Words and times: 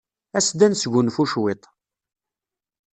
As-d 0.37 0.59
ad 0.65 0.69
nesgunfu 0.71 1.23
cwiṭ. 1.31 1.63